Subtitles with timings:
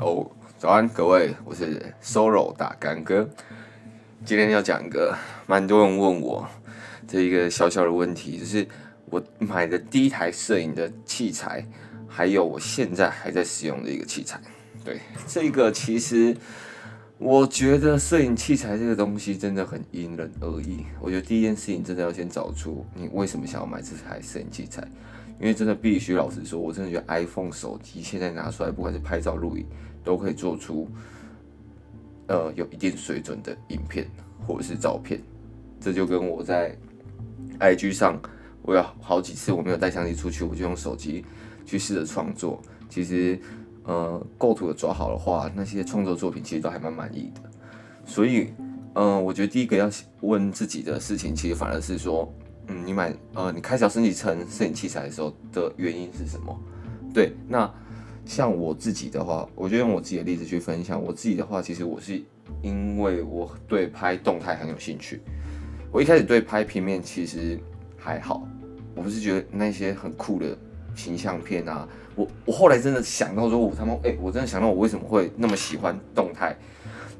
[0.00, 0.26] 哦，
[0.56, 3.28] 早安各位，我是 Solo 大干哥。
[4.24, 5.14] 今天要讲一个
[5.46, 6.48] 蛮多人问我
[7.06, 8.66] 这一个小小的问题，就是
[9.10, 11.66] 我买的第一台摄影的器材，
[12.08, 14.40] 还有我现在还在使用的一个器材。
[14.82, 16.34] 对，这个其实
[17.18, 20.86] 我觉得摄影器材这个东西真的很因人而异。
[20.98, 24.82] 我觉得第一件事情真的要先找出你为什么想要买这台摄影器材。
[25.38, 29.64] 因为真的必须老实说，我真的觉得 iPhone 手机现在拿出来，不管是拍照、录影，
[30.04, 30.88] 都可以做出
[32.28, 34.06] 呃有一定水准的影片
[34.46, 35.20] 或者是照片。
[35.80, 36.76] 这就跟我在
[37.58, 38.20] IG 上，
[38.62, 41.24] 我有好几次我没有带相机出去，我就用手机
[41.64, 42.60] 去试着创作。
[42.88, 43.38] 其实
[43.84, 47.50] 呃构图的抓好的话，那些创作作品其实都还蛮满意的。
[48.04, 48.52] 所以
[48.94, 52.32] 嗯、呃，我觉得第一个要问自己的事情，其实反而是说。
[52.72, 56.56] 嗯，你买呃，你开始要升级成摄影器材的时候的原因是什么？
[57.12, 57.68] 对，那
[58.30, 61.02] 像我自己的话，我就用我自己的例子去分享。
[61.02, 62.22] 我自己的话，其实我是
[62.62, 65.20] 因为我对拍动态很有兴趣。
[65.90, 67.58] 我一开始对拍平面其实
[67.98, 68.46] 还好，
[68.94, 70.56] 我不是觉得那些很酷的
[70.94, 71.88] 形象片啊。
[72.14, 76.56] 我我后来真的想到说，我他妈哎，我真的想到我为什么会那么喜欢动态，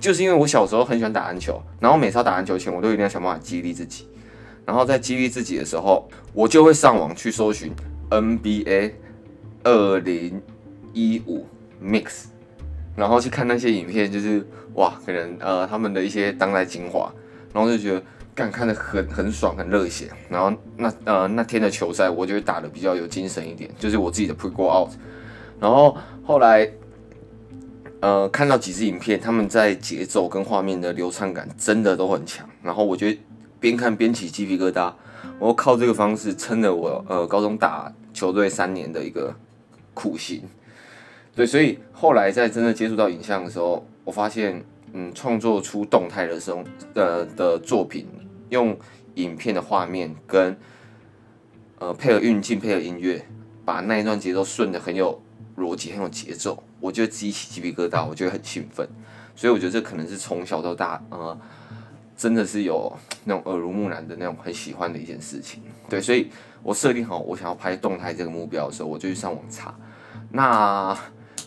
[0.00, 4.08] 就是因为我小时候很喜欢打篮球，然后每次打篮球前，我都一定要想办法激励自己。
[4.64, 7.72] 然后在激励自己的时候，我就会上网去搜寻
[8.10, 8.94] NBA
[9.62, 10.42] 二零
[10.96, 11.44] 一五
[11.84, 12.24] Mix，
[12.96, 14.42] 然后去看那些影片，就是
[14.76, 17.12] 哇，可能呃他们的一些当代精华，
[17.52, 18.02] 然后就觉得
[18.34, 20.08] 干看得很很爽，很热血。
[20.30, 24.90] 然后那呃那天的球赛，我就会打得比较有精神一点，就是我自己的 pre go out。
[25.60, 26.68] 然后后来
[28.00, 33.18] 呃看到几支影片，他们在节奏跟画面的流畅感真的都很强，然后我觉得。
[33.58, 34.92] 边看边起鸡皮疙瘩，
[35.38, 39.34] 我靠这个方式撑了我呃高中打球队三年的一个
[39.94, 40.42] 苦心，
[41.36, 46.64] 对，所以后来在真的接触到影像的时候，我发现嗯创作出动态的时候
[46.94, 48.08] 的的作品，
[48.48, 48.76] 用
[49.14, 50.56] 影片的画面跟
[51.78, 53.24] 呃配合运镜配合音乐，
[53.64, 55.22] 把那一段节奏顺的很有
[55.58, 58.88] 逻辑很有节奏，我觉得自己起鸡皮疙瘩，我觉得很兴奋，
[59.36, 61.38] 所以我觉得这可能是从小到大呃。
[62.18, 62.90] 真的是有
[63.24, 66.30] 那种耳濡目染的那种很喜欢的一件事情，对，所以
[66.62, 69.74] 我设定好我想要拍动态这个目标的时候，我就去上网查。
[70.30, 70.96] 那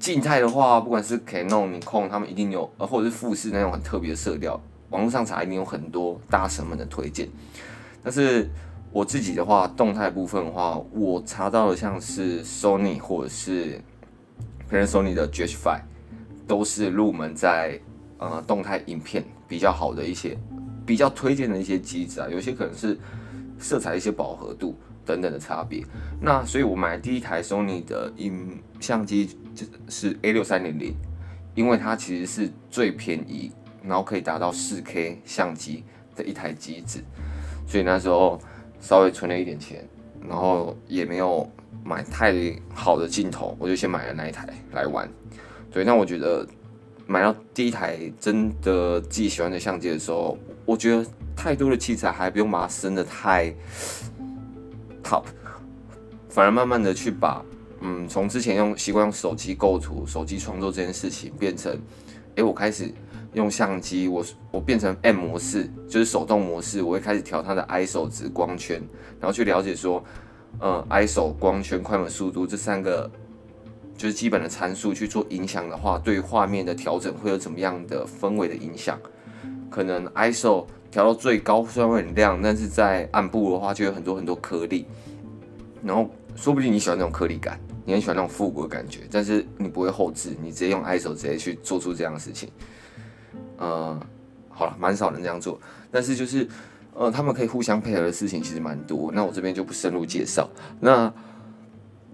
[0.00, 7.28] 静态的话，不管是 Canon、你控他们一定有，呃，或者是富士那种很特别的色调，网络上查一定有很多大神们的推荐。
[8.02, 8.48] 但是
[8.90, 13.78] 我自己的话，动态部分的话，我查到的像是 Sony 或者是
[14.70, 15.80] Panasonic 的 GH5，
[16.48, 17.78] 都是入门在
[18.16, 20.36] 呃动态影片比较好的一些。
[20.86, 22.98] 比较推荐的一些机子啊，有些可能是
[23.60, 24.74] 色彩一些饱和度
[25.10, 25.84] 等等的差别。
[26.20, 30.94] 那所以我买第一台 Sony 的影相机就是 A 六三零零，
[31.54, 33.50] 因为它其实是最便宜，
[33.82, 35.84] 然后可以达到四 K 相机
[36.14, 37.00] 的一台机子。
[37.66, 38.40] 所以那时候
[38.80, 39.86] 稍微存了一点钱，
[40.28, 41.50] 然后也没有
[41.84, 42.32] 买太
[42.72, 45.08] 好的镜头，我就先买了那一台来玩。
[45.70, 46.46] 对，那我觉得。
[47.06, 51.04] 买到第一台真的自己喜欢的相机的时候，我觉得
[51.34, 53.52] 太多的器材还不用把它升得太
[55.02, 55.24] top，
[56.28, 57.44] 反而慢慢的去把，
[57.80, 61.76] 嗯，从之前用习惯用手机构图、手机创作这件事情，变成，
[62.36, 62.92] 诶，我开始
[63.34, 68.82] 用相机，我我变成 M 模式，就是手动模式，我会开始调它的 ISO 值、光圈，
[69.20, 70.02] 然后去了解说，
[70.60, 73.10] 嗯，ISO、光圈、快门速度这三个。
[73.96, 78.98] 就是基本的参数去做影响的话，对画面的调整会有怎么样的氛围的影响？
[79.68, 84.86] 可能 ISO 调到最高虽然会很亮，但是在暗部的话就有很多很多颗粒。
[85.82, 92.50] 然后说不定你喜欢那种颗粒感，你很喜欢那种复古的感觉，但是你不会后置，你直接用 ISO 直接去做出这样的事情。
[93.56, 93.98] 呃，
[94.48, 95.58] 好了，蛮少人这样做，
[95.90, 96.46] 但是就是
[96.92, 99.10] 呃，他们可以互相配合的事情其实蛮多。
[99.14, 100.48] 那我这边就不深入介绍。
[100.80, 101.12] 那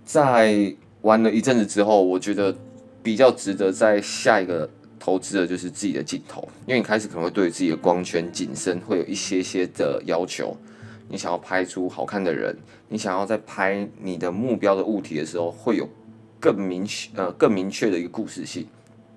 [0.04, 2.54] 在玩了一阵子之后，我觉得
[3.02, 4.68] 比较值得在下一个
[5.06, 10.56] 投资的就是自己的镜头，因为你开始可能会对自己的光圈、景深会有一些些的要求。
[11.08, 12.52] 你想要拍出好看的人，
[12.88, 15.88] 你想要在拍你的目标的物体的时候，会有
[16.40, 18.66] 更明确呃更明确的一个故事性，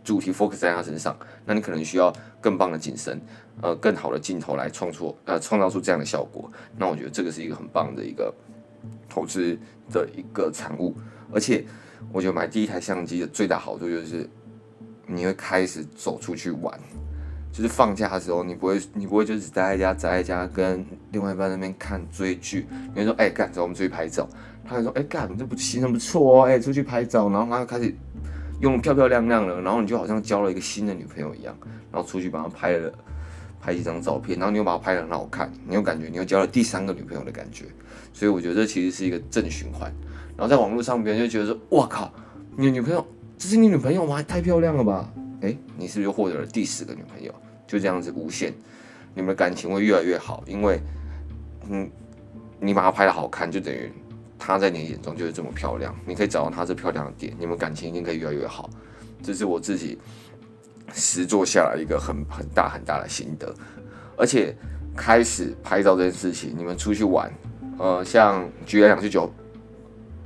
[0.03, 3.19] 主题 focus 在他身上，那你可能需要更棒的景深，
[3.59, 6.51] 呃更好的镜头来创作呃创造出这样的效果。
[6.77, 8.31] 那我觉得这个是一个很棒的一个
[9.09, 9.57] 投资
[9.91, 10.95] 的一个产物。
[11.33, 11.65] 而且，
[12.13, 14.30] 我觉得买第一台相机的最大好处就是，
[15.10, 16.80] 你会开始走出去玩，
[17.52, 22.68] 就是放假的时候，你不会，你不会就只待在家，宅在家跟另外一半那边看追剧。
[22.94, 24.28] 你会说，哎，干，走，我们出去拍照。
[24.64, 27.30] 他会说，哎，干，这不行，很不错哦，哎，出去拍照。
[27.30, 27.94] 然后他就开始
[28.62, 31.56] 用漂漂亮亮的，然后你就好像交了一个新的女朋友一样，
[31.92, 32.94] 然后出去帮她拍了
[33.60, 37.66] 拍几张照片，然后你又把它拍得很好看，你又感觉你又交了第三个女朋友的感觉，
[38.14, 39.92] 所以我觉得这其实是一个正循环。
[40.38, 42.14] 然后在网络上别人就觉得说，哇靠，
[42.56, 43.06] 你女朋友，
[43.39, 44.21] 这是你女朋友吗？
[44.21, 45.09] 太漂亮了吧？
[45.39, 47.33] 诶，你是不是获得了第十个女朋友？
[47.65, 48.53] 就这样子无限，
[49.15, 50.81] 你们的感情会越来越好，因为，
[51.69, 51.89] 嗯，
[52.59, 53.91] 你把她拍得好看，就等于。
[54.38, 58.69] 她在你眼中就是这么漂亮，你可以找到她这漂亮的点，你们感情一定可以越来越好。
[59.21, 59.97] 这是我自己
[60.94, 63.53] 实做下来一个很很大很大的心得。
[64.18, 64.56] 而且
[64.95, 67.30] 开始拍照这件事情，你们出去玩，
[67.77, 69.30] 呃，像举两去酒，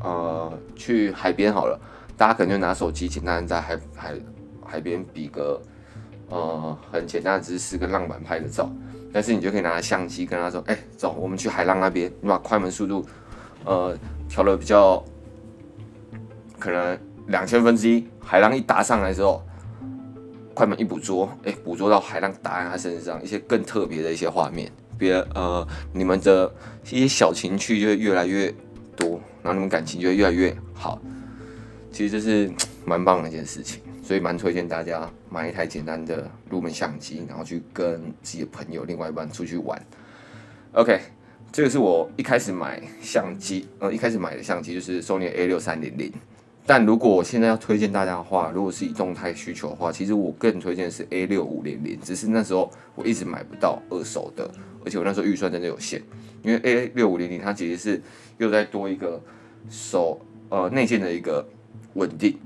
[0.04, 1.80] 呃，去海边好了，
[2.18, 4.16] 大家可能就拿手机简单在海海
[4.66, 5.62] 海边比个
[6.30, 8.72] 呃很简单的姿势跟浪板拍个照，
[9.12, 13.06] 但是你就可以拿相机跟他说，哎、走，我们去海浪那边，你把快门速度。
[13.66, 15.02] 呃，调了比较
[16.60, 19.42] 可能两千分之一，海浪一打上来之后，
[20.54, 26.54] 快门一捕捉，哎、捕捉到海浪打在他身上，一些更特别的一些画面，别呃，你们的
[26.92, 28.54] 一些小情趣就会越来越
[28.98, 29.12] 多，
[29.42, 31.02] 然后你们感情就会越来越好。
[31.94, 32.52] 其实这是
[32.86, 39.82] 蛮棒的一件事情，所以蛮推荐大家买一台简单的入门相机，然后去跟自己的朋友、另外一半出去玩。
[40.74, 41.00] OK。
[41.52, 46.12] 这个是我一开始买相机，呃，一开始买的相机就是 Sony A 六三零零。
[46.66, 52.00] 但如果我现在要推荐大家的话，如果是以动态需求的话，其实我更推荐是 A 六五零零。
[52.02, 54.50] 只是那时候我一直买不到二手的，
[54.84, 56.02] 而且我那时候预算真的有限。
[56.42, 58.02] 因为 A 六五零零它其实是
[58.40, 59.22] 又再多一个
[59.70, 60.20] 手
[60.50, 61.48] 呃内建的一个
[61.94, 62.38] 稳定，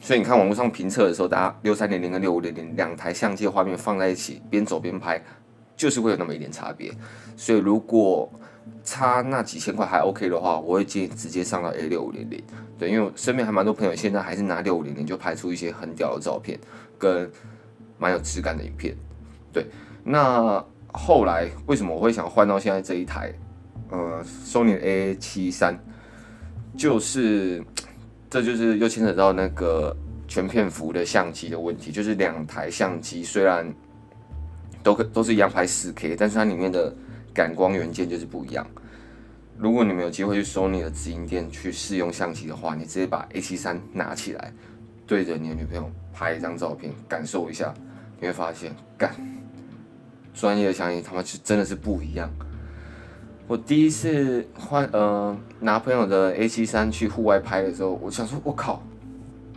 [0.00, 5.22] 所以你看网络上评测的时候，大家六三零零跟六五零零两台相机的画面放在一起，边走边拍。
[5.76, 6.92] 就是会有那么一点差别，
[7.36, 8.28] 所以如果
[8.82, 12.42] 差那几千块还 OK 的话，我会建议直接上到 A 六五零零。
[12.76, 16.58] 对，因为我身边还蛮多朋友现在还是拿六五零零就拍出一些很屌的照片，
[16.98, 17.30] 跟
[17.96, 18.92] 蛮有质感的影片。
[19.52, 19.66] 对，
[20.02, 23.32] 那后来为什么我会想换到现在这一台
[23.90, 25.78] 呃 Sony A 七三？
[26.76, 27.62] 就是
[28.30, 29.96] 这就是又牵扯到那个
[30.26, 33.72] 全片幅的相机的问题，就是两台相机虽然。
[34.80, 36.94] 都可都是一样拍 4K，但是它里面的
[37.34, 38.64] 感光元件就是不一样。
[39.58, 44.52] 如果你们有机会去 Sony 的直营店去试用相机的话，你直接把 A73 拿起来，
[45.04, 47.74] 对着你的女朋友拍一张照片，感受一下，
[48.20, 49.12] 你会发现，干，
[50.32, 52.30] 专业的相机他妈是真的是不一样。
[53.48, 58.82] 我第一次换呃拿朋友的 A73 去户外拍的时候，我想说，我靠，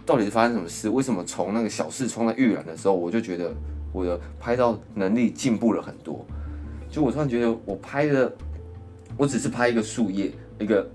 [0.06, 0.90] 到底是发生什么事？
[0.90, 3.54] 为什么从那个小视窗在预览的时候，我就觉得。
[3.94, 6.26] 我的拍照能力进步了很多，
[6.90, 8.34] 就我突然觉得我拍的，
[9.18, 10.90] 我只是拍一个树叶，一个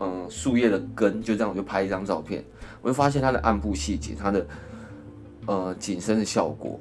[0.00, 2.44] 嗯树叶的根，就这样我就拍一张照片，
[2.82, 4.46] 我就发现它的暗部细节，它的
[5.46, 6.78] 呃景深的效果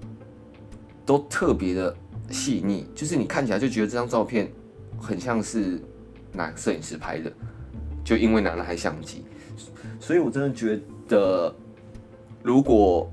[1.06, 1.95] 都特别的
[2.29, 4.51] 细腻，就是你看起来就觉得这张照片
[5.01, 5.81] 很像是
[6.31, 7.31] 拿摄影师拍的，
[8.03, 9.25] 就因为拿了台相机，
[10.00, 11.53] 所以我真的觉得
[12.44, 13.12] 如果。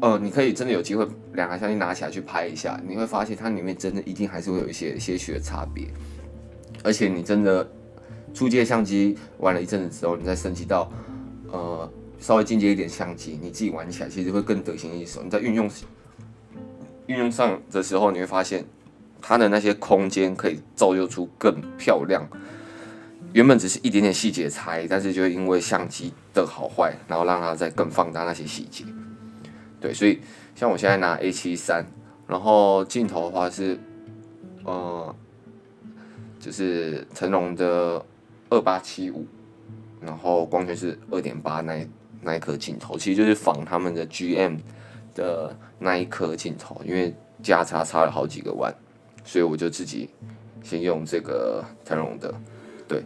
[0.00, 5.86] 呃，你可以真的有机会两台相机拿起来去拍一下，你会发现它里面真的一定还是会有一些些许的差别。
[6.82, 7.66] 而且你真的
[8.32, 10.90] 初阶相机玩了一阵子之后，你再升级到
[11.52, 15.22] 呃稍微进阶一点相机，你自己玩起来其实会更得心应手。
[15.22, 15.70] 你在运用
[17.06, 18.64] 运用上的时候，你会发现
[19.26, 22.28] 它的那些空间可以造就出更漂亮。
[23.32, 28.84] 原本只是一点点细节差异，但是就因为相机的好坏，然后让它再更放大那些细节。
[29.80, 30.20] 对，所以
[30.54, 31.86] 像我现在拿 A 七三，
[32.28, 33.78] 然后镜头的话是，
[34.62, 35.16] 呃，
[36.38, 38.04] 就是成龙的
[38.50, 39.26] 二八七五，
[40.02, 41.88] 然后光圈是二点八，那
[42.20, 44.58] 那一颗镜头，其实就是仿他们的 GM
[45.14, 48.72] 的那一颗镜头，因为价差差了好几个万，
[49.24, 50.10] 所以我就自己
[50.62, 52.32] 先用这个腾龙的，
[52.86, 53.02] 对，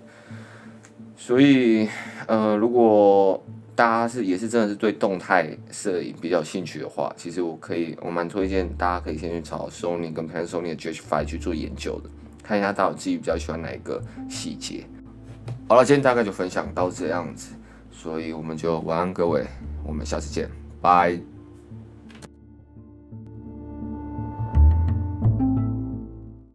[1.17, 1.89] 所以
[2.27, 3.43] 呃，如果。
[3.79, 12.11] 大家是也是真的是对动态摄影比较有兴趣的话，其实我可以，我蛮推荐大家可以先去找 Sony 跟 Panasonic 的 GH5 去做研究的，
[12.43, 14.85] 看一下到底自己比较喜欢哪一个细节。
[15.69, 17.55] 好了，今天大概就分享到这样子，
[17.93, 19.47] 所以我们就晚安各位，
[19.87, 20.51] 我们下次见，
[20.83, 21.38] 拜。